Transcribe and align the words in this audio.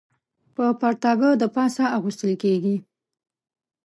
پر 0.55 0.71
پرتاګه 0.81 1.29
د 1.41 1.43
پاسه 1.55 1.83
اغوستل 1.97 2.31
کېږي. 2.43 2.75